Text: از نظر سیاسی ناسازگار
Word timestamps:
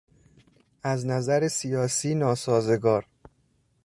از 0.83 1.05
نظر 1.05 1.47
سیاسی 1.47 2.15
ناسازگار 2.15 3.05